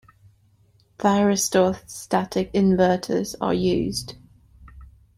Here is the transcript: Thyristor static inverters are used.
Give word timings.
Thyristor 0.97 1.77
static 1.87 2.51
inverters 2.53 3.35
are 3.39 3.53
used. 3.53 4.15